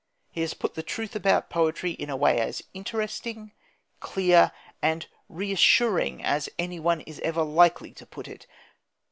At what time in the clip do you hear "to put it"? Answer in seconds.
7.93-8.47